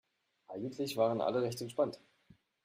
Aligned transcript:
Eigentlich 0.47 0.97
waren 0.97 1.21
alle 1.21 1.43
recht 1.43 1.61
entspannt. 1.61 1.99